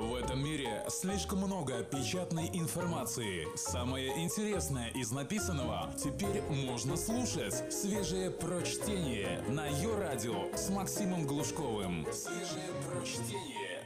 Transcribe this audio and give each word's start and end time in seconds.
В 0.00 0.14
этом 0.14 0.42
мире 0.42 0.82
слишком 0.88 1.40
много 1.40 1.82
печатной 1.82 2.48
информации. 2.54 3.46
Самое 3.54 4.24
интересное 4.24 4.88
из 4.94 5.12
написанного 5.12 5.90
теперь 6.02 6.40
можно 6.48 6.96
слушать. 6.96 7.70
Свежее 7.70 8.30
прочтение 8.30 9.42
на 9.50 9.66
ее 9.66 9.94
радио 9.98 10.56
с 10.56 10.70
Максимом 10.70 11.26
Глушковым. 11.26 12.06
Свежее 12.14 12.70
прочтение. 12.88 13.82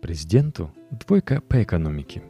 Президенту 0.00 0.70
двойка 0.92 1.40
по 1.40 1.64
экономике. 1.64 2.22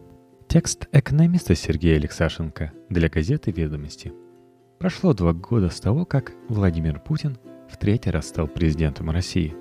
Текст 0.49 0.89
экономиста 0.91 1.55
Сергея 1.55 1.97
Алексашенко 1.97 2.73
для 2.89 3.11
газеты 3.11 3.51
«Ведомости». 3.51 4.15
Прошло 4.79 5.13
два 5.13 5.35
года 5.35 5.69
с 5.69 5.79
того, 5.79 6.07
как 6.07 6.33
Владимир 6.49 7.01
Путин 7.01 7.37
в 7.69 7.77
третий 7.77 8.09
раз 8.09 8.29
стал 8.29 8.49
президентом 8.49 9.11
России. 9.11 9.55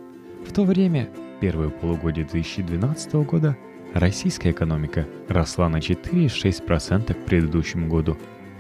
В 0.48 0.54
то 0.54 0.64
время 0.64 1.10
первое 1.40 1.70
полугодие 1.70 2.26
2012 2.26 3.14
года 3.26 3.58
российская 3.94 4.52
экономика 4.52 5.08
росла 5.28 5.70
на 5.70 5.78
4,6% 5.78 7.14
к 7.14 7.26
предыдущему 7.26 7.88
году. 7.88 8.18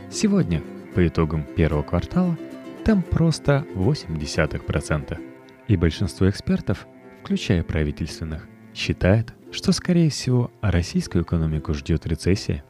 Сегодня, 0.09 0.61
по 0.95 1.05
итогам 1.05 1.43
первого 1.43 1.83
квартала, 1.83 2.37
там 2.83 3.01
просто 3.01 3.65
0,8%. 3.75 5.19
И 5.67 5.75
большинство 5.75 6.29
экспертов, 6.29 6.87
включая 7.21 7.63
правительственных, 7.63 8.47
считает, 8.73 9.33
что, 9.51 9.71
скорее 9.71 10.09
всего, 10.09 10.51
российскую 10.61 11.23
экономику 11.23 11.73
ждет 11.73 12.05
рецессия. 12.07 12.63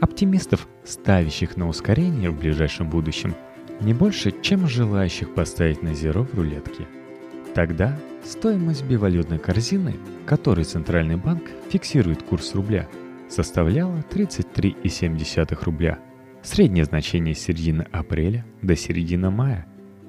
Оптимистов, 0.00 0.68
ставящих 0.84 1.56
на 1.56 1.68
ускорение 1.68 2.30
в 2.30 2.38
ближайшем 2.38 2.90
будущем, 2.90 3.34
не 3.80 3.94
больше, 3.94 4.32
чем 4.42 4.68
желающих 4.68 5.34
поставить 5.34 5.82
на 5.82 5.94
зеро 5.94 6.24
в 6.24 6.34
рулетке. 6.34 6.86
Тогда 7.54 7.98
Стоимость 8.24 8.84
бивалютной 8.84 9.38
корзины, 9.38 9.96
которой 10.24 10.64
Центральный 10.64 11.16
банк 11.16 11.42
фиксирует 11.68 12.22
курс 12.22 12.54
рубля, 12.54 12.88
составляла 13.28 14.02
33,7 14.10 15.62
рубля. 15.62 15.98
Среднее 16.42 16.86
значение 16.86 17.34
с 17.34 17.40
середины 17.40 17.86
апреля 17.92 18.46
до 18.62 18.76
середины 18.76 19.30
мая. 19.30 19.66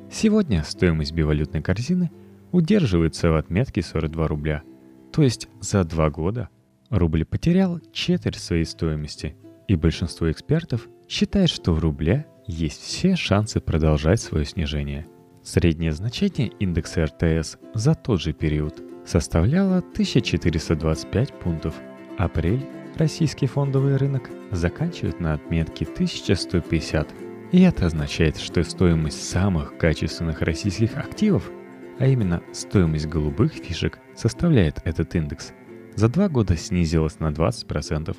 Сегодня 0.09 0.63
стоимость 0.63 1.11
бивалютной 1.11 1.61
корзины 1.61 2.09
удерживается 2.53 3.31
в 3.31 3.35
отметке 3.35 3.81
42 3.81 4.27
рубля. 4.27 4.63
То 5.11 5.21
есть 5.21 5.49
за 5.59 5.83
два 5.83 6.09
года 6.09 6.47
рубль 6.89 7.25
потерял 7.25 7.81
четверть 7.91 8.37
своей 8.37 8.65
стоимости, 8.65 9.35
и 9.67 9.75
большинство 9.75 10.31
экспертов 10.31 10.87
считает, 11.09 11.49
что 11.49 11.73
в 11.73 11.79
рубля 11.79 12.25
есть 12.47 12.81
все 12.81 13.17
шансы 13.17 13.59
продолжать 13.59 14.21
свое 14.21 14.45
снижение– 14.45 15.05
Среднее 15.45 15.91
значение 15.91 16.47
индекса 16.59 17.05
РТС 17.05 17.57
за 17.75 17.93
тот 17.93 18.19
же 18.19 18.33
период 18.33 18.81
составляло 19.05 19.77
1425 19.77 21.33
пунктов. 21.39 21.75
Апрель 22.17 22.65
российский 22.95 23.45
фондовый 23.45 23.97
рынок 23.97 24.31
заканчивает 24.49 25.19
на 25.19 25.35
отметке 25.35 25.85
1150. 25.85 27.13
И 27.51 27.61
это 27.61 27.85
означает, 27.85 28.37
что 28.37 28.63
стоимость 28.63 29.29
самых 29.29 29.77
качественных 29.77 30.41
российских 30.41 30.97
активов, 30.97 31.51
а 31.99 32.07
именно 32.07 32.41
стоимость 32.51 33.05
голубых 33.05 33.53
фишек, 33.53 33.99
составляет 34.15 34.81
этот 34.83 35.13
индекс, 35.13 35.53
за 35.93 36.09
два 36.09 36.27
года 36.27 36.57
снизилась 36.57 37.19
на 37.19 37.29
20%. 37.29 38.17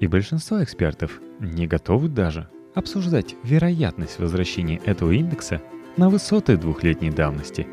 И 0.00 0.08
большинство 0.08 0.60
экспертов 0.60 1.20
не 1.38 1.68
готовы 1.68 2.08
даже 2.08 2.48
обсуждать 2.74 3.36
вероятность 3.44 4.18
возвращения 4.18 4.80
этого 4.84 5.12
индекса 5.12 5.62
на 5.96 6.08
высоты 6.10 6.56
двухлетней 6.56 7.10
давности. 7.10 7.66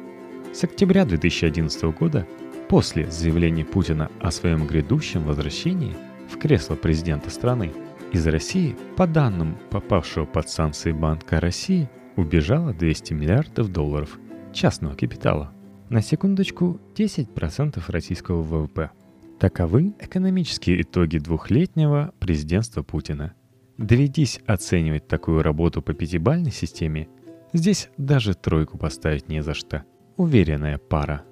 С 0.53 0.63
октября 0.63 1.05
2011 1.05 1.83
года, 1.97 2.27
после 2.69 3.09
заявления 3.09 3.65
Путина 3.65 4.11
о 4.19 4.31
своем 4.31 4.67
грядущем 4.67 5.23
возвращении 5.23 5.95
в 6.29 6.37
кресло 6.37 6.75
президента 6.75 7.29
страны, 7.29 7.71
из 8.11 8.27
России, 8.27 8.75
по 8.97 9.07
данным 9.07 9.57
попавшего 9.69 10.25
под 10.25 10.49
санкции 10.49 10.91
Банка 10.91 11.39
России, 11.39 11.89
убежало 12.17 12.73
200 12.73 13.13
миллиардов 13.13 13.71
долларов 13.71 14.19
частного 14.53 14.95
капитала. 14.95 15.53
На 15.89 16.01
секундочку 16.01 16.79
10% 16.95 17.81
российского 17.87 18.43
ВВП. 18.43 18.91
Таковы 19.39 19.95
экономические 19.99 20.81
итоги 20.81 21.17
двухлетнего 21.17 22.13
президентства 22.19 22.83
Путина. 22.83 23.33
Доведись 23.77 24.41
оценивать 24.45 25.07
такую 25.07 25.41
работу 25.41 25.81
по 25.81 25.93
пятибалльной 25.93 26.51
системе– 26.51 27.07
Здесь 27.53 27.89
даже 27.97 28.33
тройку 28.33 28.77
поставить 28.77 29.27
не 29.27 29.43
за 29.43 29.53
что. 29.53 29.83
Уверенная 30.15 30.77
пара. 30.77 31.23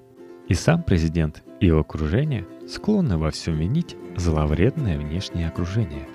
И 0.47 0.53
сам 0.53 0.83
президент, 0.83 1.43
и 1.59 1.67
его 1.67 1.79
окружение 1.79 2.45
склонны 2.67 3.17
во 3.17 3.31
всем 3.31 3.57
винить 3.57 3.95
зловредное 4.17 4.97
внешнее 4.97 5.47
окружение. 5.47 6.07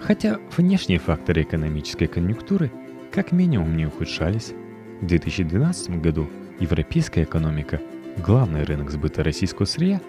Хотя 0.00 0.40
внешние 0.56 0.98
факторы 0.98 1.42
экономической 1.42 2.06
конъюнктуры 2.06 2.72
как 3.12 3.30
минимум 3.30 3.76
не 3.76 3.86
ухудшались. 3.86 4.52
В 5.00 5.06
2012 5.06 6.00
году 6.00 6.28
европейская 6.58 7.22
экономика, 7.22 7.80
главный 8.16 8.64
рынок 8.64 8.90
сбыта 8.90 9.22
российского 9.22 9.66
сырья, 9.66 10.00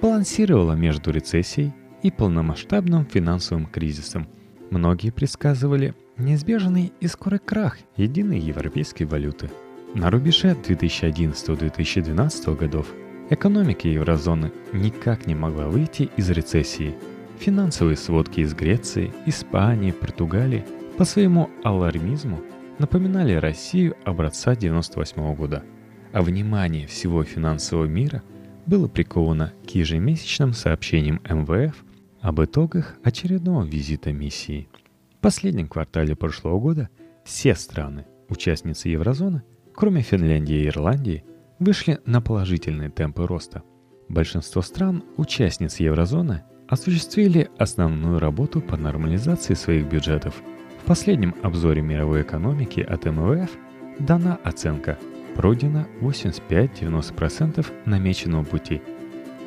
балансировала 0.00 0.74
между 0.74 1.10
рецессией 1.10 1.72
и 2.02 2.10
полномасштабным 2.10 3.06
финансовым 3.06 3.66
кризисом. 3.66 4.28
Многие 4.70 5.10
предсказывали 5.10 5.94
Неизбежный 6.20 6.92
и 7.00 7.06
скорый 7.06 7.38
крах 7.38 7.78
единой 7.96 8.38
европейской 8.38 9.04
валюты. 9.04 9.50
На 9.94 10.10
рубеже 10.10 10.50
2011-2012 10.50 12.56
годов 12.56 12.88
экономика 13.30 13.88
еврозоны 13.88 14.52
никак 14.74 15.26
не 15.26 15.34
могла 15.34 15.68
выйти 15.68 16.10
из 16.18 16.28
рецессии. 16.28 16.94
Финансовые 17.38 17.96
сводки 17.96 18.40
из 18.40 18.52
Греции, 18.52 19.10
Испании, 19.24 19.92
Португалии 19.92 20.66
по 20.98 21.06
своему 21.06 21.48
алармизму 21.64 22.42
напоминали 22.78 23.32
Россию 23.32 23.96
образца 24.04 24.54
98 24.54 25.34
года, 25.34 25.64
а 26.12 26.20
внимание 26.20 26.86
всего 26.86 27.24
финансового 27.24 27.86
мира 27.86 28.22
было 28.66 28.88
приковано 28.88 29.54
к 29.66 29.70
ежемесячным 29.70 30.52
сообщениям 30.52 31.22
МВФ 31.26 31.82
об 32.20 32.42
итогах 32.42 32.96
очередного 33.02 33.64
визита 33.64 34.12
миссии– 34.12 34.68
последнем 35.20 35.68
квартале 35.68 36.16
прошлого 36.16 36.58
года 36.58 36.88
все 37.24 37.54
страны, 37.54 38.06
участницы 38.28 38.88
еврозоны, 38.88 39.42
кроме 39.74 40.02
Финляндии 40.02 40.64
и 40.64 40.68
Ирландии, 40.68 41.24
вышли 41.58 42.00
на 42.06 42.20
положительные 42.20 42.90
темпы 42.90 43.26
роста. 43.26 43.62
Большинство 44.08 44.62
стран, 44.62 45.04
участниц 45.16 45.76
еврозоны, 45.76 46.42
осуществили 46.68 47.50
основную 47.58 48.18
работу 48.18 48.60
по 48.60 48.76
нормализации 48.76 49.54
своих 49.54 49.86
бюджетов. 49.86 50.34
В 50.82 50.86
последнем 50.86 51.34
обзоре 51.42 51.82
мировой 51.82 52.22
экономики 52.22 52.80
от 52.80 53.04
МВФ 53.04 53.50
дана 53.98 54.38
оценка 54.42 54.98
пройдено 55.36 55.86
85-90% 56.00 57.66
намеченного 57.84 58.44
пути. 58.44 58.80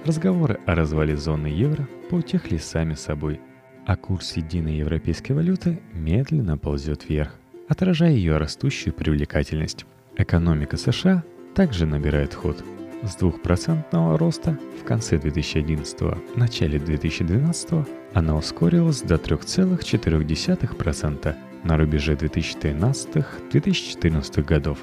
Разговоры 0.06 0.60
о 0.66 0.76
развале 0.76 1.18
зоны 1.18 1.48
евро 1.48 1.88
поутихли 2.10 2.58
сами 2.58 2.94
собой– 2.94 3.42
а 3.86 3.96
курс 3.96 4.38
единой 4.38 4.78
европейской 4.78 5.34
валюты 5.34 5.82
медленно 5.94 6.58
ползет 6.58 7.08
вверх, 7.10 7.36
отражая 7.68 8.14
ее 8.14 8.38
растущую 8.38 8.94
привлекательность. 8.94 9.86
Экономика 10.16 10.78
США 10.78 11.24
также 11.56 11.86
набирает 11.86 12.34
ход. 12.34 12.64
С 13.04 13.18
2% 13.18 14.18
роста 14.18 14.58
в 14.82 14.86
конце 14.86 15.18
2011 15.18 16.38
начале 16.38 16.80
2012 16.80 17.86
она 18.14 18.38
ускорилась 18.38 19.02
до 19.02 19.16
3,4% 19.16 21.36
на 21.64 21.78
рубеже 21.78 22.14
2013-2014 22.14 24.44
годов. 24.44 24.80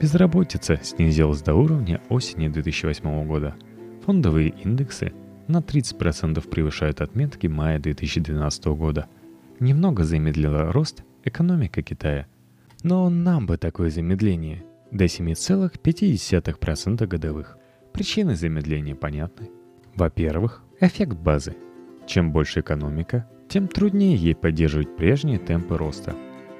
Безработица 0.00 0.80
снизилась 0.82 1.42
до 1.42 1.54
уровня 1.54 2.00
осени 2.08 2.48
2008 2.48 3.26
года. 3.26 3.54
Фондовые 4.04 4.48
индексы 4.64 5.12
на 5.50 5.58
30% 5.58 6.48
превышают 6.48 7.00
отметки 7.00 7.46
мая 7.46 7.78
2012 7.78 8.64
года. 8.66 9.06
Немного 9.58 10.04
замедлила 10.04 10.72
рост 10.72 11.04
экономика 11.24 11.82
Китая. 11.82 12.26
Но 12.82 13.10
нам 13.10 13.46
бы 13.46 13.58
такое 13.58 13.90
замедление 13.90 14.64
до 14.90 15.04
7,5% 15.04 17.06
годовых. 17.06 17.58
Причины 17.92 18.36
замедления 18.36 18.94
понятны. 18.94 19.50
Во-первых, 19.94 20.62
эффект 20.80 21.16
базы. 21.16 21.56
Чем 22.06 22.32
больше 22.32 22.60
экономика, 22.60 23.28
тем 23.48 23.68
труднее 23.68 24.16
ей 24.16 24.34
поддерживать 24.34 24.96
прежние 24.96 25.38
темпы 25.38 25.76
роста. 25.76 26.14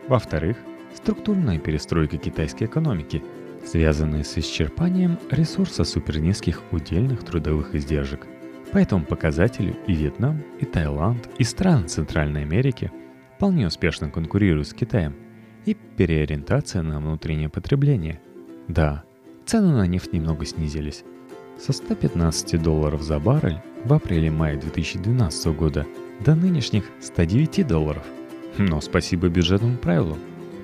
Во-вторых, 0.08 0.58
структурная 0.94 1.58
перестройка 1.58 2.18
китайской 2.18 2.64
экономики, 2.64 3.22
связанная 3.64 4.24
с 4.24 4.36
исчерпанием 4.36 5.18
ресурса 5.30 5.84
супернизких 5.84 6.62
удельных 6.72 7.24
трудовых 7.24 7.74
издержек– 7.74 8.26
по 8.72 8.78
этому 8.78 9.04
показателю 9.04 9.76
и 9.86 9.94
Вьетнам, 9.94 10.42
и 10.60 10.64
Таиланд, 10.64 11.28
и 11.38 11.44
страны 11.44 11.88
Центральной 11.88 12.42
Америки 12.42 12.92
вполне 13.36 13.66
успешно 13.66 14.10
конкурируют 14.10 14.68
с 14.68 14.74
Китаем. 14.74 15.16
И 15.66 15.74
переориентация 15.74 16.82
на 16.82 17.00
внутреннее 17.00 17.48
потребление. 17.48 18.20
Да, 18.68 19.04
цены 19.44 19.72
на 19.72 19.86
нефть 19.86 20.12
немного 20.12 20.46
снизились. 20.46 21.04
Со 21.58 21.72
115 21.72 22.62
долларов 22.62 23.02
за 23.02 23.18
баррель 23.18 23.60
в 23.84 23.92
апреле-мае 23.92 24.56
2012 24.56 25.46
года 25.48 25.86
до 26.24 26.34
нынешних 26.34 26.84
109 27.00 27.66
долларов. 27.66 28.04
Но 28.56 28.80
спасибо 28.80 29.28
бюджетному 29.28 29.76
правилу, 29.76 30.16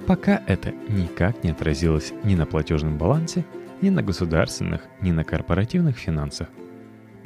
пока 0.07 0.43
это 0.47 0.73
никак 0.89 1.45
не 1.45 1.51
отразилось 1.51 2.13
ни 2.25 2.35
на 2.35 2.47
платежном 2.47 2.97
балансе, 2.97 3.45
ни 3.83 3.91
на 3.91 4.03
государственных, 4.03 4.83
ни 5.01 5.11
на 5.11 5.25
корпоративных 5.25 5.99
финансах. 5.99 6.49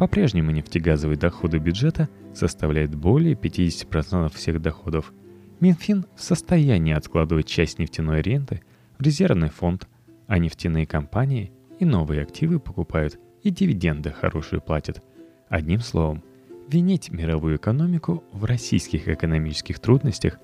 По-прежнему 0.00 0.50
нефтегазовые 0.50 1.18
доходы 1.18 1.58
бюджета 1.58 2.08
составляют 2.32 2.94
более 2.94 3.34
50% 3.34 4.34
всех 4.34 4.62
доходов. 4.62 5.12
Минфин 5.60 6.06
в 6.16 6.22
состоянии 6.22 6.94
откладывать 6.94 7.46
часть 7.46 7.78
нефтяной 7.78 8.22
ренты 8.22 8.62
в 8.98 9.02
резервный 9.02 9.50
фонд, 9.50 9.86
а 10.26 10.38
нефтяные 10.38 10.86
компании 10.86 11.52
и 11.78 11.84
новые 11.84 12.22
активы 12.22 12.60
покупают 12.60 13.18
и 13.42 13.50
дивиденды 13.50 14.10
хорошие 14.10 14.62
платят. 14.62 15.02
Одним 15.50 15.80
словом, 15.80 16.24
винить 16.66 17.10
мировую 17.10 17.56
экономику 17.56 18.24
в 18.32 18.46
российских 18.46 19.06
экономических 19.06 19.80
трудностях, 19.80 20.38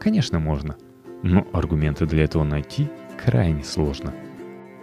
конечно, 0.00 0.38
можно, 0.38 0.78
но 1.22 1.46
аргументы 1.52 2.06
для 2.06 2.24
этого 2.24 2.44
найти 2.44 2.88
крайне 3.22 3.62
сложно. 3.62 4.14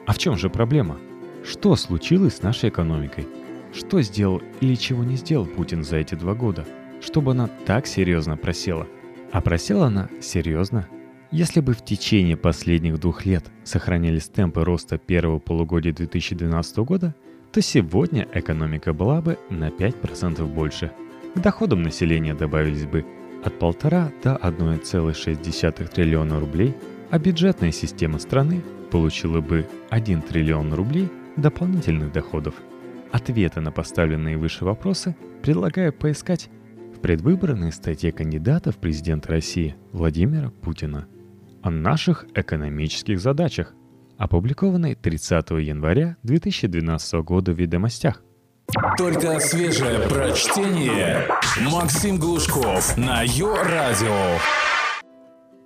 А 0.05 0.13
в 0.13 0.19
чем 0.19 0.37
же 0.37 0.51
проблема? 0.51 0.99
Что 1.43 1.75
случилось 1.75 2.35
с 2.35 2.43
нашей 2.43 2.69
экономикой? 2.69 3.25
Что 3.73 4.01
сделал 4.01 4.41
или 4.61 4.75
чего 4.75 5.03
не 5.03 5.15
сделал 5.15 5.45
Путин 5.45 5.83
за 5.83 5.97
эти 5.97 6.15
два 6.15 6.33
года, 6.33 6.65
чтобы 7.01 7.31
она 7.31 7.47
так 7.65 7.85
серьезно 7.87 8.35
просела? 8.35 8.87
А 9.31 9.41
просела 9.41 9.87
она 9.87 10.09
серьезно. 10.21 10.87
Если 11.31 11.59
бы 11.59 11.73
в 11.73 11.85
течение 11.85 12.35
последних 12.35 12.99
двух 12.99 13.25
лет 13.25 13.45
сохранились 13.63 14.27
темпы 14.27 14.63
роста 14.65 14.97
первого 14.97 15.37
полугодия 15.37 15.93
2012 15.93 16.77
года, 16.77 17.13
то 17.51 17.61
сегодня 17.61 18.27
экономика 18.33 18.93
была 18.93 19.21
бы 19.21 19.37
на 19.51 19.69
5% 19.69 20.43
больше. 20.47 20.91
К 21.35 21.39
доходам 21.39 21.83
населения 21.83 22.33
добавились 22.33 22.85
бы 22.85 23.05
от 23.43 23.53
1,5 23.61 24.11
до 24.23 24.35
1,6 24.35 25.87
триллиона 25.87 26.39
рублей, 26.39 26.75
а 27.11 27.19
бюджетная 27.19 27.71
система 27.71 28.17
страны 28.17 28.63
получила 28.89 29.39
бы 29.39 29.67
1 29.91 30.23
триллион 30.23 30.73
рублей 30.73 31.09
дополнительных 31.37 32.11
доходов. 32.11 32.55
Ответы 33.11 33.59
на 33.59 33.71
поставленные 33.71 34.37
выше 34.37 34.65
вопросы 34.65 35.15
предлагаю 35.41 35.91
поискать 35.91 36.49
в 36.95 36.99
предвыборной 36.99 37.71
статье 37.71 38.11
кандидата 38.11 38.71
в 38.71 38.77
президент 38.77 39.25
России 39.27 39.75
Владимира 39.91 40.51
Путина 40.51 41.07
о 41.63 41.71
наших 41.71 42.25
экономических 42.35 43.19
задачах, 43.19 43.73
опубликованной 44.17 44.95
30 44.95 45.49
января 45.51 46.17
2012 46.23 47.13
года 47.23 47.51
в 47.51 47.59
«Ведомостях». 47.59 48.23
Только 48.97 49.39
свежее 49.39 50.07
прочтение. 50.07 51.27
Максим 51.71 52.19
Глушков 52.19 52.95
на 52.95 53.23
Йо-Радио. 53.23 54.37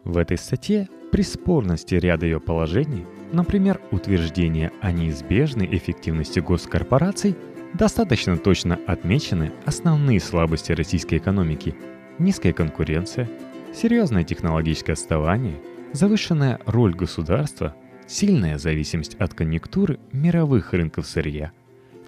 В 0.06 0.18
этой 0.18 0.38
статье 0.38 0.88
при 1.13 1.21
спорности 1.21 1.94
ряда 1.94 2.25
ее 2.25 2.39
положений, 2.39 3.06
например, 3.31 3.80
утверждение 3.92 4.71
о 4.81 4.92
неизбежной 4.92 5.68
эффективности 5.68 6.39
госкорпораций, 6.39 7.36
достаточно 7.75 8.36
точно 8.36 8.80
отмечены 8.88 9.51
основные 9.63 10.19
слабости 10.19 10.71
российской 10.71 11.19
экономики– 11.19 11.75
низкая 12.18 12.51
конкуренция, 12.51 13.30
серьезное 13.75 14.24
технологическое 14.24 14.95
отставание, 14.95 15.62
завышенная 15.92 16.60
роль 16.65 16.95
государства, 16.95 17.75
сильная 18.07 18.57
зависимость 18.57 19.13
от 19.19 19.36
конъюнктуры 19.36 20.00
мировых 20.12 20.74
рынков 20.74 21.06
сырья, 21.06 21.51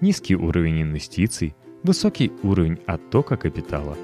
низкий 0.02 0.36
уровень 0.36 0.82
инвестиций, 0.82 1.56
высокий 1.84 2.32
уровень 2.42 2.80
оттока 2.88 3.38
капитала. 3.38 3.96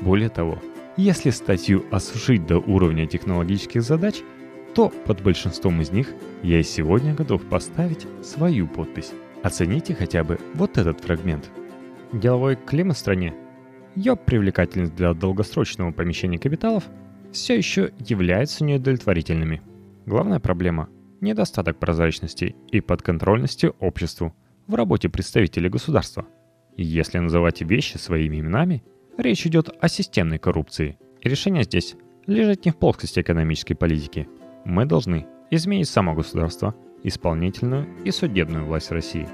Более 0.00 0.30
того, 0.30 0.58
если 0.96 1.30
статью 1.30 1.84
осушить 1.92 2.44
до 2.44 2.58
уровня 2.58 3.06
технологических 3.06 3.82
задач– 3.82 4.16
то 4.78 4.90
под 5.06 5.24
большинством 5.24 5.80
из 5.80 5.90
них 5.90 6.14
я 6.44 6.60
и 6.60 6.62
сегодня 6.62 7.12
готов 7.12 7.42
поставить 7.48 8.06
свою 8.22 8.68
подпись. 8.68 9.10
Оцените 9.42 9.92
хотя 9.92 10.22
бы 10.22 10.38
вот 10.54 10.78
этот 10.78 11.00
фрагмент. 11.00 11.50
Деловой 12.12 12.54
климат 12.54 12.96
в 12.96 13.00
стране, 13.00 13.34
ее 13.96 14.14
привлекательность 14.14 14.94
для 14.94 15.14
долгосрочного 15.14 15.90
помещения 15.90 16.38
капиталов 16.38 16.84
все 17.32 17.56
еще 17.56 17.90
являются 17.98 18.62
неудовлетворительными. 18.62 19.62
Главная 20.06 20.38
проблема– 20.38 20.88
недостаток 21.20 21.80
прозрачности 21.80 22.54
и 22.70 22.80
подконтрольности 22.80 23.72
обществу 23.80 24.32
в 24.68 24.76
работе 24.76 25.08
представителей 25.08 25.70
государства. 25.70 26.24
Если 26.76 27.18
называть 27.18 27.62
вещи 27.62 27.96
своими 27.96 28.38
именами, 28.38 28.84
речь 29.16 29.44
идет 29.44 29.70
о 29.80 29.88
системной 29.88 30.38
коррупции. 30.38 31.00
И 31.20 31.28
решение 31.28 31.64
здесь 31.64 31.96
лежит 32.28 32.64
не 32.64 32.70
в 32.70 32.76
плоскости 32.76 33.18
экономической 33.18 33.74
политики– 33.74 34.28
мы 34.68 34.84
должны 34.84 35.26
изменить 35.50 35.88
само 35.88 36.14
государство, 36.14 36.74
исполнительную 37.02 37.86
и 38.04 38.10
судебную 38.10 38.66
власть 38.66 38.90
России. 38.92 39.26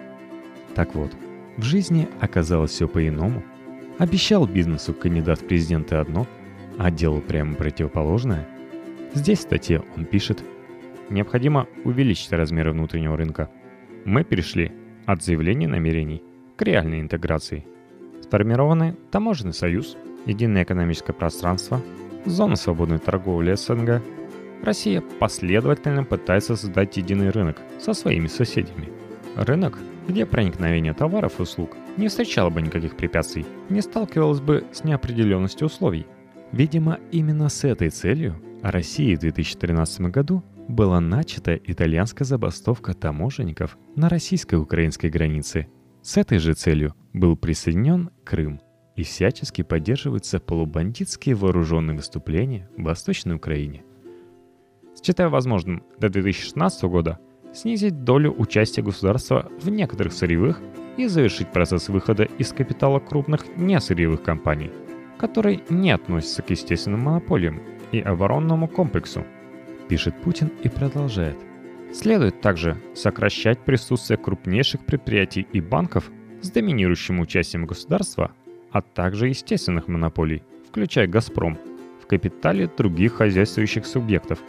Так 0.77 0.95
вот, 0.95 1.11
в 1.57 1.63
жизни 1.63 2.09
оказалось 2.21 2.71
все 2.71 2.87
по-иному. 2.87 3.43
Обещал 3.99 4.47
бизнесу 4.47 4.95
кандидат 4.95 5.41
в 5.41 5.47
президенты 5.47 5.97
одно, 5.97 6.27
а 6.79 6.91
делал 6.91 7.21
прямо 7.21 7.55
противоположное. 7.55 8.47
Здесь 9.13 9.41
в 9.41 9.43
статье 9.43 9.83
он 9.97 10.05
пишет, 10.05 10.43
необходимо 11.11 11.67
увеличить 11.85 12.33
размеры 12.33 12.73
внутреннего 12.73 13.17
рынка. 13.17 13.51
Мы 14.05 14.23
перешли 14.23 14.73
от 15.05 15.23
заявлений 15.23 15.67
намерений 15.67 16.23
к 16.57 16.63
реальной 16.63 17.01
интеграции. 17.01 17.67
Сформированы 18.23 18.97
таможенный 19.11 19.53
союз, 19.53 19.97
единое 20.27 20.63
экономическое 20.63 21.13
пространство, 21.13 21.83
зона 22.25 22.55
свободной 22.55 22.99
торговли 22.99 23.55
СНГ– 23.55 24.01
Россия 24.63 25.03
последовательно 25.19 26.05
пытается 26.05 26.57
создать 26.57 26.97
единый 26.97 27.31
рынок 27.31 27.59
со 27.79 27.93
своими 27.93 28.29
соседями. 28.29 28.89
Рынок, 29.37 29.79
где 30.09 30.27
проникновение 30.27 30.95
товаров 30.95 31.39
и 31.39 31.43
услуг 31.43 31.77
не 31.97 32.09
встречало 32.09 32.51
бы 32.51 32.63
никаких 32.63 32.97
препятствий, 32.97 33.47
не 33.69 33.81
сталкивалось 33.81 34.41
бы 34.41 34.65
с 34.73 34.85
неопределенностью 34.85 35.67
условий. 35.67 36.07
Видимо, 36.53 36.99
именно 37.11 37.49
с 37.49 37.65
этой 37.65 37.91
целью 37.91 38.41
России 38.63 39.17
в 39.17 39.21
2013 39.21 40.03
году 40.03 40.43
была 40.69 41.01
начата 41.01 41.57
итальянская 41.57 42.25
забастовка 42.25 42.95
таможенников 42.95 43.77
на 43.97 44.09
российско-украинской 44.09 45.11
границе. 45.11 45.67
С 46.01 46.17
этой 46.17 46.39
же 46.39 46.55
целью 46.55 46.95
был 47.13 47.37
присоединен 47.37 48.11
Крым 48.25 48.61
и 48.97 49.03
всячески 49.03 49.63
поддерживаются 49.63 50.39
полубандитские 50.39 51.35
вооруженные 51.35 51.97
выступления 51.97 52.69
в 52.77 52.85
Восточной 52.85 53.35
Украине– 53.35 53.85
считая 55.03 55.29
возможным 55.29 55.83
до 55.99 56.09
2016 56.09 56.85
года 56.85 57.19
снизить 57.53 58.05
долю 58.05 58.35
участия 58.37 58.83
государства 58.83 59.51
в 59.61 59.71
некоторых 59.71 60.13
сырьевых 60.13 60.61
и 60.97 61.07
завершить 61.07 61.53
процесс 61.53 61.89
выхода 61.89 62.25
из 62.25 62.53
капитала 62.53 62.99
крупных 62.99 63.57
несырьевых 63.57 64.23
компаний, 64.23 64.71
которые 65.19 65.63
не 65.69 65.91
относятся 65.91 66.43
к 66.43 66.51
естественным 66.51 67.01
монополиям 67.01 67.63
и 67.93 68.01
оборонному 68.01 68.69
комплексу, 68.69 69.25
пишет 69.89 70.21
Путин 70.23 70.51
и 70.63 70.69
продолжает. 70.69 71.37
Следует 71.93 72.41
также 72.41 72.77
сокращать 72.95 73.61
присутствие 73.61 74.19
крупнейших 74.19 74.85
предприятий 74.85 75.47
и 75.53 75.61
банков 75.61 76.11
с 76.43 76.51
доминирующим 76.51 77.21
участием 77.21 77.67
государства, 77.67 78.33
а 78.73 78.83
также 78.83 79.29
естественных 79.29 79.87
монополий, 79.87 80.43
включая 80.69 81.07
«Газпром», 81.07 81.57
в 82.03 82.07
капитале 82.07 82.69
других 82.77 83.15
хозяйствующих 83.15 83.87
субъектов– 83.87 84.41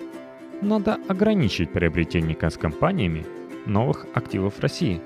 надо 0.61 0.97
ограничить 1.07 1.71
приобретение 1.71 2.35
компаниями 2.35 3.25
новых 3.65 4.05
активов 4.13 4.59
России. 4.59 5.01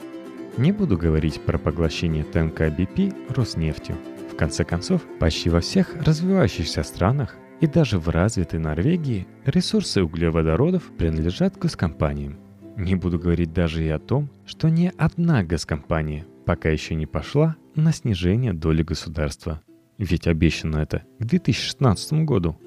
Не 0.57 0.71
буду 0.71 0.97
говорить 0.97 1.41
про 1.41 1.57
поглощение 1.57 2.23
ТНК 2.23 2.61
BP 2.61 3.33
Роснефтью. 3.33 3.97
В 4.31 4.35
конце 4.35 4.63
концов, 4.63 5.01
почти 5.19 5.49
во 5.49 5.59
всех 5.61 5.95
развивающихся 5.95 6.83
странах 6.83 7.35
и 7.61 7.67
даже 7.67 7.99
в 7.99 8.09
развитой 8.09 8.59
Норвегии 8.59 9.27
ресурсы 9.45 10.03
углеводородов 10.03 10.83
принадлежат 10.97 11.57
госкомпаниям. 11.57 12.37
Не 12.77 12.95
буду 12.95 13.19
говорить 13.19 13.53
даже 13.53 13.83
и 13.83 13.89
о 13.89 13.99
том, 13.99 14.29
что 14.45 14.69
ни 14.69 14.91
одна 14.97 15.43
госкомпания 15.43 16.25
пока 16.45 16.69
еще 16.69 16.95
не 16.95 17.05
пошла 17.05 17.57
на 17.75 17.91
снижение 17.91 18.53
доли 18.53 18.83
государства. 18.83 19.61
Ведь 19.97 20.27
обещано 20.27 20.77
это 20.77 21.03
к 21.19 21.25
2016 21.25 22.25
году. 22.25 22.57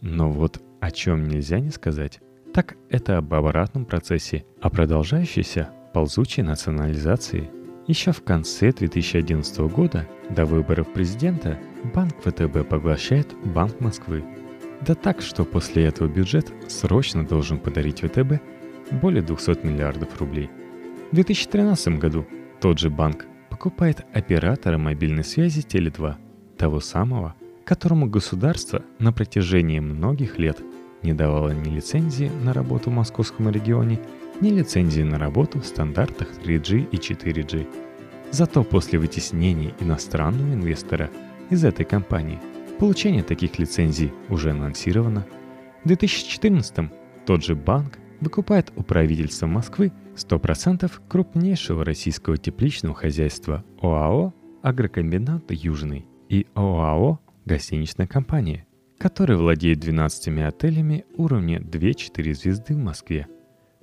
Но 0.00 0.30
вот 0.30 0.62
о 0.80 0.90
чем 0.90 1.28
нельзя 1.28 1.60
не 1.60 1.70
сказать, 1.70 2.20
так 2.52 2.76
это 2.88 3.18
об 3.18 3.32
обратном 3.34 3.84
процессе, 3.84 4.44
о 4.60 4.70
продолжающейся 4.70 5.70
ползучей 5.92 6.42
национализации. 6.42 7.50
Еще 7.86 8.12
в 8.12 8.22
конце 8.22 8.72
2011 8.72 9.58
года, 9.60 10.06
до 10.30 10.44
выборов 10.44 10.92
президента, 10.92 11.58
Банк 11.94 12.14
ВТБ 12.22 12.68
поглощает 12.68 13.34
Банк 13.44 13.80
Москвы. 13.80 14.24
Да 14.86 14.94
так, 14.94 15.22
что 15.22 15.44
после 15.44 15.86
этого 15.86 16.08
бюджет 16.08 16.52
срочно 16.68 17.26
должен 17.26 17.58
подарить 17.58 18.00
ВТБ 18.00 18.40
более 18.92 19.22
200 19.22 19.66
миллиардов 19.66 20.18
рублей. 20.20 20.50
В 21.10 21.14
2013 21.14 21.98
году 21.98 22.26
тот 22.60 22.78
же 22.78 22.90
банк 22.90 23.26
выкупает 23.50 24.04
оператора 24.12 24.78
мобильной 24.78 25.24
связи 25.24 25.60
Теле2, 25.60 26.16
того 26.56 26.80
самого, 26.80 27.34
которому 27.64 28.06
государство 28.06 28.82
на 28.98 29.12
протяжении 29.12 29.78
многих 29.80 30.38
лет 30.38 30.60
не 31.02 31.12
давало 31.12 31.50
ни 31.50 31.68
лицензии 31.68 32.30
на 32.42 32.52
работу 32.52 32.90
в 32.90 32.94
московском 32.94 33.50
регионе, 33.50 34.00
ни 34.40 34.50
лицензии 34.50 35.02
на 35.02 35.18
работу 35.18 35.60
в 35.60 35.66
стандартах 35.66 36.28
3G 36.44 36.88
и 36.90 36.96
4G. 36.96 37.66
Зато 38.30 38.62
после 38.62 38.98
вытеснения 38.98 39.74
иностранного 39.80 40.54
инвестора 40.54 41.10
из 41.50 41.64
этой 41.64 41.84
компании 41.84 42.38
получение 42.78 43.22
таких 43.22 43.58
лицензий 43.58 44.12
уже 44.28 44.50
анонсировано. 44.50 45.26
В 45.84 45.88
2014 45.88 46.90
тот 47.26 47.44
же 47.44 47.54
банк 47.54 47.98
выкупает 48.20 48.72
у 48.76 48.82
правительства 48.82 49.46
Москвы 49.46 49.92
100% 50.16 50.90
крупнейшего 51.08 51.84
российского 51.84 52.36
тепличного 52.36 52.94
хозяйства 52.94 53.64
ОАО 53.80 54.34
«Агрокомбинат 54.62 55.50
Южный» 55.50 56.06
и 56.28 56.46
ОАО 56.54 57.20
«Гостиничная 57.46 58.06
компания», 58.06 58.67
который 58.98 59.36
владеет 59.36 59.78
12 59.78 60.28
отелями 60.38 61.06
уровня 61.16 61.60
2-4 61.60 62.34
звезды 62.34 62.74
в 62.74 62.78
Москве. 62.78 63.28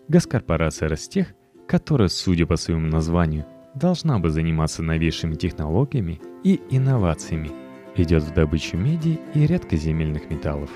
Госкорпорация 0.08 0.90
Ростех, 0.90 1.34
которая, 1.68 2.10
судя 2.10 2.46
по 2.46 2.58
своему 2.58 2.88
названию, 2.88 3.46
должна 3.74 4.20
бы 4.20 4.30
заниматься 4.30 4.84
новейшими 4.84 5.36
технологиями 5.36 6.22
и 6.44 6.62
инновациями, 6.70 7.52
идет 7.96 8.24
в 8.24 8.34
добычу 8.34 8.78
меди 8.78 9.20
и 9.34 9.48
редкоземельных 9.48 10.30
металлов. 10.30 10.70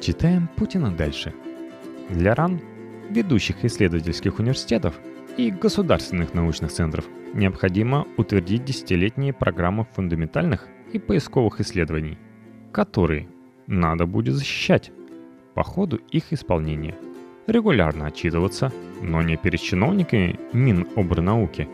Читаем 0.00 0.48
Путина 0.56 0.90
дальше. 0.90 1.34
Для 2.10 2.34
РАН 2.34 2.60
ведущих 3.10 3.64
исследовательских 3.64 4.38
университетов 4.38 4.98
и 5.36 5.50
государственных 5.50 6.34
научных 6.34 6.70
центров 6.70 7.06
необходимо 7.34 8.06
утвердить 8.16 8.64
десятилетние 8.64 9.32
программы 9.32 9.86
фундаментальных 9.94 10.66
и 10.92 10.98
поисковых 10.98 11.60
исследований, 11.60 12.18
которые 12.72 13.28
надо 13.70 14.04
будет 14.04 14.34
защищать 14.34 14.90
по 15.54 15.62
ходу 15.62 16.00
их 16.10 16.32
исполнения, 16.32 16.96
регулярно 17.46 18.06
отчитываться, 18.06 18.72
но 19.00 19.22
не 19.22 19.36
перед 19.36 19.60
чиновниками 19.60 20.38
Минобрнауки, 20.52 21.68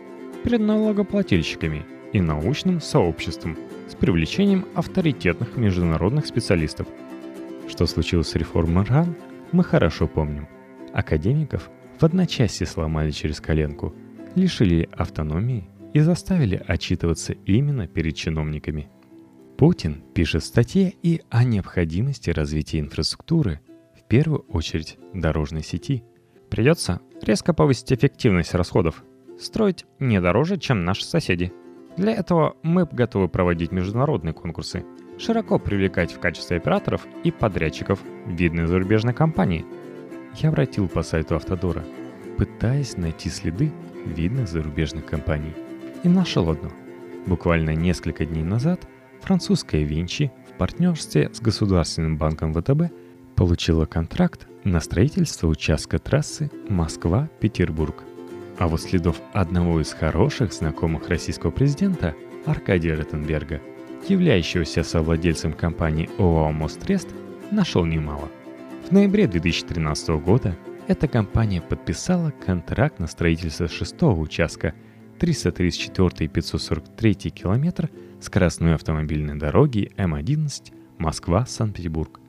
перед 0.44 0.60
налогоплательщиками 0.60 1.84
и 2.12 2.20
научным 2.20 2.80
сообществом 2.80 3.56
с 3.88 3.94
привлечением 3.94 4.66
авторитетных 4.74 5.56
международных 5.56 6.26
специалистов. 6.26 6.86
Что 7.68 7.86
случилось 7.86 8.28
с 8.28 8.34
реформой 8.34 8.84
РАН, 8.84 9.16
мы 9.52 9.64
хорошо 9.64 10.06
помним. 10.06 10.48
Академиков 10.92 11.70
в 11.98 12.04
одночасье 12.04 12.66
сломали 12.66 13.10
через 13.10 13.40
коленку, 13.40 13.94
лишили 14.34 14.88
автономии 14.92 15.68
и 15.94 16.00
заставили 16.00 16.62
отчитываться 16.66 17.32
именно 17.32 17.86
перед 17.86 18.16
чиновниками. 18.16 18.90
Путин 19.58 20.02
пишет 20.14 20.42
в 20.42 20.46
статье 20.46 20.92
и 21.02 21.22
о 21.30 21.44
необходимости 21.44 22.30
развития 22.30 22.80
инфраструктуры, 22.80 23.60
в 23.98 24.06
первую 24.06 24.40
очередь 24.48 24.98
дорожной 25.14 25.62
сети. 25.62 26.04
Придется 26.50 27.00
резко 27.22 27.54
повысить 27.54 27.92
эффективность 27.92 28.54
расходов, 28.54 29.02
строить 29.40 29.84
не 29.98 30.20
дороже, 30.20 30.58
чем 30.58 30.84
наши 30.84 31.04
соседи. 31.04 31.52
Для 31.96 32.12
этого 32.12 32.56
мы 32.62 32.84
готовы 32.84 33.28
проводить 33.28 33.72
международные 33.72 34.34
конкурсы, 34.34 34.84
широко 35.18 35.58
привлекать 35.58 36.12
в 36.12 36.20
качестве 36.20 36.58
операторов 36.58 37.06
и 37.24 37.30
подрядчиков 37.30 38.00
видные 38.26 38.66
зарубежные 38.66 39.14
компании– 39.14 39.64
я 40.38 40.50
обратил 40.50 40.86
по 40.88 41.02
сайту 41.02 41.34
Автодора, 41.34 41.82
пытаясь 42.36 42.98
найти 42.98 43.30
следы 43.30 43.72
видных 44.04 44.48
зарубежных 44.48 45.06
компаний. 45.06 45.54
И 46.02 46.08
нашел 46.08 46.50
одну. 46.50 46.70
Буквально 47.26 47.74
несколько 47.74 48.26
дней 48.26 48.44
назад 48.44 48.86
французская 49.26 49.82
Винчи 49.82 50.32
в 50.48 50.56
партнерстве 50.56 51.30
с 51.32 51.40
Государственным 51.40 52.16
банком 52.16 52.54
ВТБ 52.54 52.92
получила 53.34 53.84
контракт 53.84 54.46
на 54.64 54.80
строительство 54.80 55.48
участка 55.48 55.98
трассы 55.98 56.50
Москва-Петербург. 56.68 58.04
А 58.58 58.68
вот 58.68 58.80
следов 58.80 59.20
одного 59.34 59.80
из 59.80 59.92
хороших 59.92 60.52
знакомых 60.52 61.08
российского 61.08 61.50
президента 61.50 62.14
Аркадия 62.46 62.96
Ротенберга, 62.96 63.60
являющегося 64.08 64.82
совладельцем 64.82 65.52
компании 65.52 66.08
ОАО 66.18 66.52
«Мострест», 66.52 67.08
нашел 67.50 67.84
немало– 67.84 68.30
в 68.86 68.92
ноябре 68.92 69.26
2013 69.26 70.10
года 70.20 70.56
эта 70.86 71.08
компания 71.08 71.60
подписала 71.60 72.30
контракт 72.30 73.00
на 73.00 73.08
строительство 73.08 73.66
шестого 73.66 74.20
участка 74.20 74.74
334 75.18 76.28
543 76.28 77.14
километр 77.30 77.90
скоростной 78.26 78.74
автомобильной 78.74 79.36
дороги 79.36 79.90
М11 79.96 80.72
Москва-Санкт-Петербург. 80.98 82.20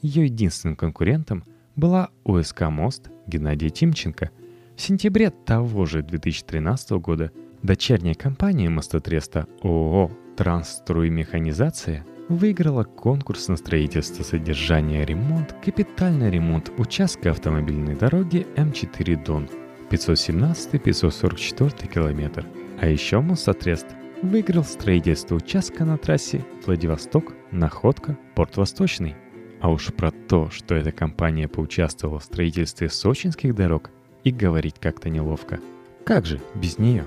Ее 0.00 0.24
единственным 0.24 0.76
конкурентом 0.76 1.44
была 1.74 2.10
УСК 2.24 2.62
«Мост» 2.70 3.10
Геннадия 3.26 3.70
Тимченко. 3.70 4.30
В 4.76 4.80
сентябре 4.80 5.30
того 5.30 5.84
же 5.84 6.02
2013 6.02 6.90
года 6.92 7.32
дочерняя 7.62 8.14
компания 8.14 8.70
мостотреста 8.70 9.46
ООО 9.62 10.12
«Трансстроймеханизация» 10.36 12.06
выиграла 12.28 12.84
конкурс 12.84 13.48
на 13.48 13.56
строительство, 13.56 14.22
содержание, 14.22 15.04
ремонт, 15.04 15.56
капитальный 15.64 16.30
ремонт 16.30 16.70
участка 16.78 17.32
автомобильной 17.32 17.96
дороги 17.96 18.46
М4 18.56 19.24
Дон 19.24 19.48
517-544 19.90 21.92
километр. 21.92 22.46
А 22.80 22.86
еще 22.86 23.20
Мосотрест 23.20 23.86
выиграл 24.22 24.64
строительство 24.64 25.36
участка 25.36 25.84
на 25.84 25.98
трассе 25.98 26.44
Владивосток, 26.64 27.34
Находка, 27.50 28.18
Порт 28.34 28.56
Восточный. 28.56 29.14
А 29.60 29.70
уж 29.70 29.92
про 29.92 30.10
то, 30.10 30.50
что 30.50 30.74
эта 30.74 30.92
компания 30.92 31.48
поучаствовала 31.48 32.18
в 32.18 32.24
строительстве 32.24 32.88
сочинских 32.88 33.54
дорог, 33.54 33.90
и 34.26 34.32
говорить 34.32 34.74
как-то 34.80 35.08
неловко. 35.08 35.60
Как 36.04 36.26
же 36.26 36.40
без 36.56 36.78
нее? 36.78 37.04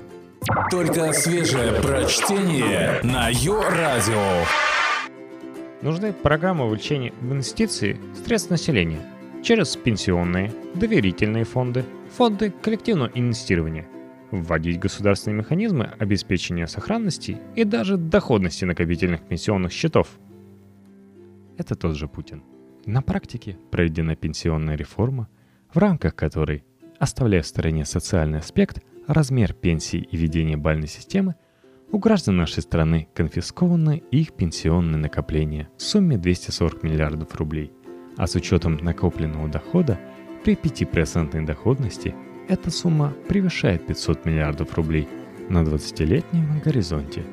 Только 0.71 1.11
свежее 1.11 1.73
прочтение 1.81 3.01
на 3.03 3.27
Йо-Радио. 3.27 4.45
Нужны 5.81 6.13
программы 6.13 6.65
увеличения 6.65 7.13
в 7.19 7.33
инвестиции 7.33 7.99
средств 8.23 8.49
населения 8.49 9.01
через 9.43 9.75
пенсионные, 9.75 10.53
доверительные 10.75 11.43
фонды, 11.43 11.83
фонды 12.15 12.53
коллективного 12.61 13.11
инвестирования, 13.13 13.85
вводить 14.31 14.79
государственные 14.79 15.39
механизмы 15.39 15.91
обеспечения 15.97 16.67
сохранности 16.67 17.37
и 17.55 17.63
даже 17.63 17.97
доходности 17.97 18.65
накопительных 18.65 19.21
пенсионных 19.21 19.71
счетов. 19.71 20.07
Это 21.57 21.75
тот 21.75 21.95
же 21.95 22.07
Путин. 22.07 22.43
На 22.85 23.01
практике 23.01 23.57
проведена 23.71 24.15
пенсионная 24.15 24.75
реформа, 24.75 25.27
в 25.73 25.77
рамках 25.77 26.15
которой, 26.15 26.63
оставляя 26.99 27.41
в 27.41 27.47
стороне 27.47 27.85
социальный 27.85 28.39
аспект, 28.39 28.81
размер 29.07 29.53
пенсии 29.53 29.99
и 29.99 30.17
ведение 30.17 30.57
бальной 30.57 30.87
системы– 30.87 31.35
у 31.91 31.97
граждан 31.97 32.37
нашей 32.37 32.61
страны 32.61 33.07
конфискованы 33.15 34.03
их 34.11 34.33
пенсионные 34.33 34.97
накопления 34.97 35.69
в 35.75 35.81
сумме 35.81 36.17
240 36.17 36.83
миллиардов 36.83 37.33
рублей, 37.35 37.71
а 38.15 38.27
с 38.27 38.35
учетом 38.35 38.77
накопленного 38.77 39.47
дохода 39.47 39.99
при 40.43 40.53
5% 40.53 41.43
доходности 41.45 42.13
эта 42.49 42.69
сумма 42.69 43.13
превышает 43.27 43.87
500 43.87 44.25
миллиардов 44.25 44.75
рублей 44.75 45.07
на 45.49 45.63
20-летнем 45.63 46.59
горизонте. 46.59 47.23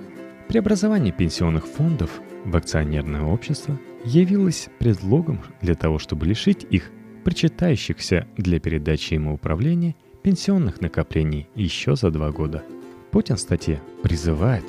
Преобразование 0.46 1.12
пенсионных 1.12 1.66
фондов 1.66 2.20
в 2.44 2.56
акционерное 2.56 3.23
общество 3.23 3.76
явилось 4.04 4.68
предлогом 4.78 5.40
для 5.61 5.75
того, 5.75 5.99
чтобы 5.99 6.26
лишить 6.26 6.64
их 6.70 6.92
причитающихся 7.25 8.28
для 8.37 8.61
передачи 8.61 9.14
ему 9.14 9.35
управления 9.35 9.96
пенсионных 10.23 10.80
накоплений 10.80 11.49
еще 11.56 11.96
за 11.96 12.12
два 12.12 12.30
года– 12.30 12.62
Путин 13.16 13.37
в 13.37 13.40
статье 13.40 13.80
призывает 14.02 14.64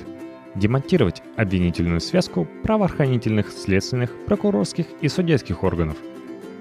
демонтировать 0.55 1.21
обвинительную 1.35 1.99
связку 1.99 2.47
правоохранительных, 2.63 3.51
следственных, 3.51 4.09
прокурорских 4.25 4.85
и 5.01 5.09
судейских 5.09 5.63
органов. 5.63 5.97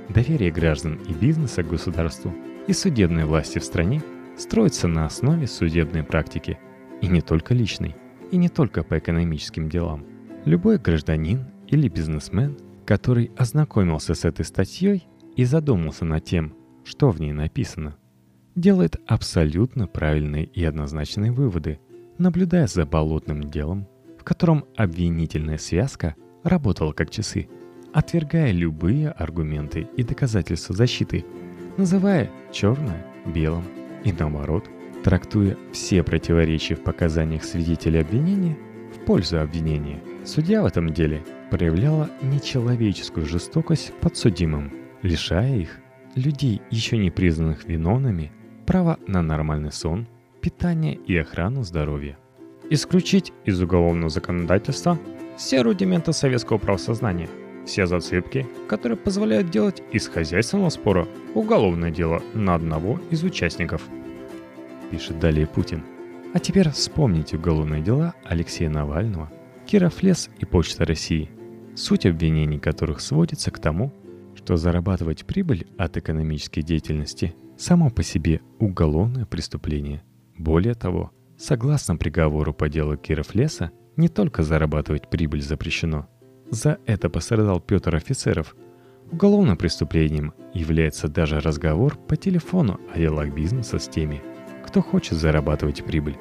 Доверие 0.09 0.51
граждан 0.51 0.99
и 1.09 1.13
бизнеса 1.13 1.63
к 1.63 1.69
государству 1.69 2.35
и 2.67 2.73
судебной 2.73 3.25
власти 3.25 3.59
в 3.59 3.65
стране 3.65 4.03
строится 4.37 4.89
на 4.89 5.07
основе 5.07 5.47
судебной 5.47 6.03
практики, 6.03 6.59
и 7.01 7.09
не 7.09 7.21
только 7.21 7.55
личной, 7.55 7.95
и 8.31 8.37
не 8.37 8.49
только 8.49 8.83
по 8.83 8.99
экономическим 8.99 9.69
делам. 9.69 10.05
Любой 10.45 10.79
гражданин 10.79 11.47
или 11.69 11.89
бизнесмен, 11.89 12.57
который 12.85 13.31
ознакомился 13.37 14.15
с 14.15 14.25
этой 14.25 14.45
статьей 14.45 15.07
и 15.37 15.45
задумался 15.45 16.05
над 16.05 16.25
тем, 16.25 16.55
что 16.85 17.11
в 17.11 17.21
ней 17.21 17.33
написано– 17.33 17.97
делает 18.57 18.97
абсолютно 19.07 19.87
правильные 19.87 20.47
и 20.47 20.65
однозначные 20.65 21.31
выводы, 21.31 21.79
наблюдая 22.19 22.67
за 22.67 22.87
болотным 22.87 23.43
делом, 23.45 23.87
в 24.19 24.25
котором 24.25 24.65
обвинительная 24.77 25.59
связка 25.59 26.17
работала 26.43 26.93
как 26.93 27.11
часы, 27.11 27.49
отвергая 27.93 28.51
любые 28.51 29.11
аргументы 29.11 29.87
и 29.97 30.03
доказательства 30.03 30.75
защиты, 30.75 31.25
называя 31.77 32.31
черное 32.53 33.05
белым 33.27 33.65
и 34.05 34.13
наоборот, 34.13 34.69
Трактуя 35.07 35.57
все 35.71 36.03
противоречия 36.03 36.75
в 36.75 36.83
показаниях 36.83 37.45
свидетелей 37.45 38.01
обвинения 38.01 38.59
в 38.93 39.05
пользу 39.05 39.41
обвинения, 39.41 40.03
судья 40.25 40.63
в 40.63 40.67
этом 40.67 40.93
деле 40.93 41.23
проявляла 41.49 42.11
нечеловеческую 42.23 43.25
жестокость 43.25 43.93
подсудимым, 44.01 44.73
лишая 45.03 45.59
их, 45.59 45.79
людей, 46.17 46.61
еще 46.73 46.97
не 46.97 47.13
признанных 47.13 47.67
виновными, 47.67 48.33
права 48.67 48.99
на 49.07 49.23
нормальный 49.23 49.71
сон, 49.71 50.09
питание 50.41 50.97
и 50.97 51.17
охрану 51.17 51.63
здоровья. 51.63 52.19
Исключить 52.69 53.33
из 53.45 53.63
уголовного 53.63 54.11
законодательства 54.11 54.99
все 55.37 55.63
рудименты 55.63 56.13
советского 56.13 56.59
правосознания, 56.59 57.29
все 57.67 57.87
зацепки, 57.87 58.47
которые 58.69 58.97
позволяют 58.97 59.51
делать 59.51 59.83
из 59.93 60.09
хозяйственного 60.09 60.71
спора 60.71 61.07
уголовное 61.35 61.91
дело 61.91 62.23
на 62.35 62.55
одного 62.55 63.01
из 63.11 63.23
участников– 63.23 63.83
пишет 64.91 65.19
далее 65.19 65.47
Путин. 65.47 65.83
А 66.35 66.39
теперь 66.39 66.71
вспомните 66.71 67.37
уголовные 67.37 67.83
дела 67.83 68.15
Алексея 68.25 68.71
Навального, 68.71 69.31
Киров 69.67 70.03
и 70.03 70.45
Почта 70.45 70.85
России, 70.85 71.31
суть 71.75 72.07
обвинений 72.07 72.59
которых 72.59 73.01
сводится 73.01 73.51
к 73.51 73.59
тому, 73.59 73.93
что 74.35 74.57
зарабатывать 74.57 75.25
прибыль 75.25 75.67
от 75.79 75.97
экономической 75.97 76.63
деятельности 76.63 77.35
само 77.57 77.91
по 77.91 78.03
себе 78.03 78.41
уголовное 78.59 79.25
преступление. 79.25 80.03
Более 80.37 80.75
того, 80.75 81.11
согласно 81.39 81.97
приговору 81.97 82.53
по 82.53 82.69
делу 82.69 82.97
Киров 82.97 83.35
Леса, 83.35 83.71
не 83.97 84.09
только 84.09 84.43
зарабатывать 84.43 85.09
прибыль 85.09 85.43
запрещено. 85.43 86.07
За 86.51 86.79
это 86.87 87.11
пострадал 87.11 87.61
Петр 87.61 87.95
Офицеров. 87.97 88.55
Уголовным 89.11 89.57
преступлением 89.57 90.33
является 90.55 91.09
даже 91.09 91.41
разговор 91.41 91.97
по 91.97 92.17
телефону 92.17 92.81
о 92.95 92.99
делах 92.99 93.35
бизнеса 93.35 93.79
с 93.79 93.89
теми, 93.89 94.23
кто 94.65 94.81
хочет 94.81 95.19
зарабатывать 95.19 95.85
прибыль. 95.85 96.17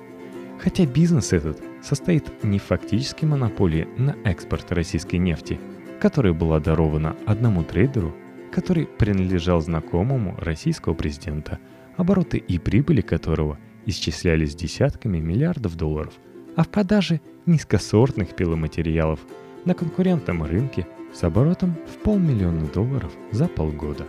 Хотя 0.59 0.85
бизнес 0.85 1.31
этот 1.33 1.61
состоит 1.83 2.43
не 2.43 2.57
в 2.59 2.63
фактической 2.63 3.25
монополии 3.25 3.87
на 3.97 4.15
экспорт 4.23 4.71
российской 4.71 5.17
нефти, 5.17 5.59
которая 5.99 6.33
была 6.33 6.59
дарована 6.59 7.15
одному 7.25 7.63
трейдеру, 7.63 8.15
который 8.51 8.87
принадлежал 8.87 9.61
знакомому 9.61 10.35
российского 10.39 10.93
президента, 10.93 11.59
обороты 11.97 12.37
и 12.37 12.57
прибыли 12.57 13.01
которого 13.01 13.59
исчислялись 13.85 14.55
десятками 14.55 15.19
миллиардов 15.19 15.75
долларов, 15.75 16.13
а 16.55 16.63
в 16.63 16.69
продаже 16.69 17.21
низкосортных 17.45 18.35
пиломатериалов 18.35 19.19
на 19.65 19.73
конкурентном 19.73 20.43
рынке 20.43 20.87
с 21.13 21.23
оборотом 21.23 21.75
в 21.87 21.97
полмиллиона 22.03 22.67
долларов 22.67 23.11
за 23.31 23.47
полгода. 23.47 24.05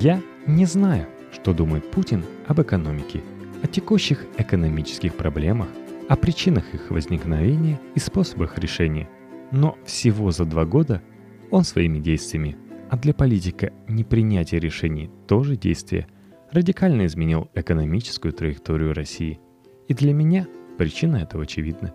Я 0.00 0.20
не 0.46 0.66
знаю, 0.66 1.06
что 1.32 1.54
думает 1.54 1.90
Путин 1.90 2.24
об 2.46 2.60
экономике– 2.60 3.22
о 3.62 3.66
текущих 3.66 4.24
экономических 4.38 5.14
проблемах, 5.14 5.68
о 6.08 6.16
причинах 6.16 6.74
их 6.74 6.90
возникновения 6.90 7.80
и 7.94 7.98
способах 7.98 8.58
решения. 8.58 9.08
Но 9.50 9.76
всего 9.84 10.30
за 10.30 10.44
два 10.44 10.64
года 10.64 11.02
он 11.50 11.64
своими 11.64 11.98
действиями, 11.98 12.56
а 12.90 12.96
для 12.96 13.14
политика 13.14 13.72
непринятие 13.88 14.60
решений 14.60 15.10
тоже 15.26 15.56
действие, 15.56 16.06
радикально 16.52 17.06
изменил 17.06 17.50
экономическую 17.54 18.32
траекторию 18.32 18.94
России. 18.94 19.40
И 19.88 19.94
для 19.94 20.12
меня 20.12 20.46
причина 20.78 21.16
этого 21.16 21.44
очевидна. 21.44 21.94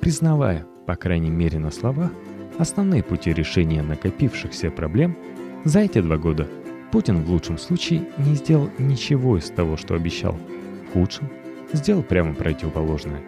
Признавая, 0.00 0.66
по 0.86 0.96
крайней 0.96 1.30
мере 1.30 1.58
на 1.58 1.70
словах, 1.70 2.10
основные 2.58 3.02
пути 3.02 3.32
решения 3.32 3.82
накопившихся 3.82 4.70
проблем, 4.70 5.16
за 5.64 5.80
эти 5.80 6.00
два 6.00 6.16
года 6.16 6.48
Путин 6.92 7.22
в 7.22 7.30
лучшем 7.30 7.58
случае 7.58 8.08
не 8.18 8.34
сделал 8.34 8.70
ничего 8.78 9.38
из 9.38 9.50
того, 9.50 9.76
что 9.76 9.94
обещал– 9.94 10.38
худшем 10.96 11.28
сделал 11.72 12.02
прямо 12.02 12.34
противоположное. 12.34 13.20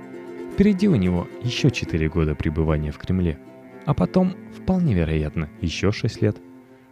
Впереди 0.52 0.88
у 0.88 0.96
него 0.96 1.28
еще 1.42 1.70
4 1.70 2.08
года 2.08 2.34
пребывания 2.34 2.90
в 2.90 2.98
Кремле, 2.98 3.38
а 3.84 3.94
потом, 3.94 4.34
вполне 4.56 4.94
вероятно, 4.94 5.48
еще 5.60 5.92
6 5.92 6.22
лет. 6.22 6.36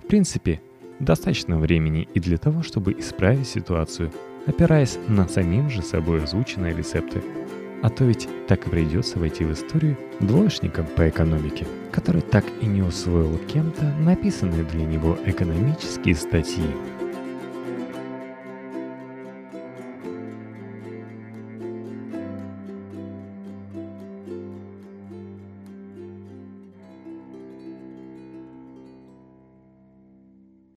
В 0.04 0.06
принципе, 0.06 0.60
достаточно 1.00 1.58
времени 1.58 2.08
и 2.14 2.20
для 2.20 2.36
того, 2.36 2.62
чтобы 2.62 2.92
исправить 2.92 3.49
ситуацию, 3.49 4.12
опираясь 4.46 4.99
на 5.08 5.26
самим 5.28 5.70
же 5.70 5.82
собой 5.82 6.22
озвученные 6.22 6.76
рецепты. 6.76 7.22
А 7.82 7.91
то 7.91 8.04
ведь 8.04 8.28
так 8.49 8.67
и 8.67 8.71
придется 8.71 9.19
войти 9.19 9.45
в 9.45 9.52
историю 9.52 9.97
двоечником 10.21 10.86
по 10.97 11.08
экономике, 11.08 11.67
который 11.93 12.23
так 12.23 12.45
и 12.60 12.67
не 12.67 12.82
усвоил 12.82 13.39
кем-то 13.52 13.84
написанные 14.00 14.65
для 14.65 14.84
него 14.84 15.19
экономические 15.25 16.15
статьи. 16.15 16.65